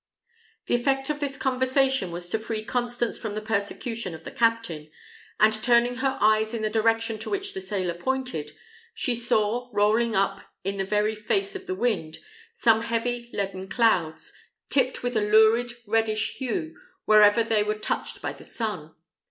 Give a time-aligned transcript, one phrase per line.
[0.65, 4.89] The effect of this conversation was to free Constance from the persecution of the captain;
[5.39, 8.53] and turning her eyes in the direction to which the sailor pointed,
[8.95, 12.17] she saw, rolling up in the very face of the wind,
[12.55, 14.33] some heavy, leaden clouds,
[14.71, 16.75] tipped with a lurid reddish hue
[17.05, 18.95] wherever they were touched by the sun.